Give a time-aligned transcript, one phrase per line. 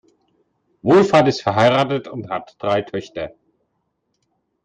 [0.81, 3.35] Wohlfahrt ist verheiratet und hat drei Töchter.